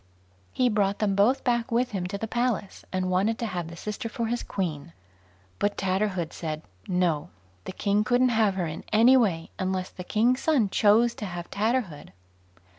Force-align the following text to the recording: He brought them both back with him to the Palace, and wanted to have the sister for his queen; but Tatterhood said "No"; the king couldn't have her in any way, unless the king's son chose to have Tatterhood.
He 0.51 0.67
brought 0.67 0.97
them 0.97 1.13
both 1.13 1.43
back 1.43 1.71
with 1.71 1.91
him 1.91 2.07
to 2.07 2.17
the 2.17 2.27
Palace, 2.27 2.83
and 2.91 3.11
wanted 3.11 3.37
to 3.37 3.45
have 3.45 3.67
the 3.67 3.75
sister 3.75 4.09
for 4.09 4.25
his 4.25 4.41
queen; 4.41 4.93
but 5.59 5.77
Tatterhood 5.77 6.33
said 6.33 6.63
"No"; 6.87 7.29
the 7.65 7.71
king 7.71 8.03
couldn't 8.03 8.29
have 8.29 8.55
her 8.55 8.65
in 8.65 8.83
any 8.91 9.15
way, 9.15 9.51
unless 9.59 9.91
the 9.91 10.03
king's 10.03 10.39
son 10.39 10.71
chose 10.71 11.13
to 11.13 11.27
have 11.27 11.51
Tatterhood. 11.51 12.13